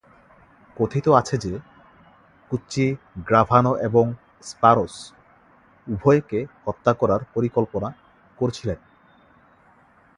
[0.77, 1.53] কথিত আছে যে,
[2.51, 2.85] কুচ্চি
[3.27, 4.05] গ্রাভানো এবং
[4.41, 4.95] স্পারোস
[5.87, 7.89] উভয়কে হত্যা করার পরিকল্পনা
[8.37, 8.79] করছিলেন।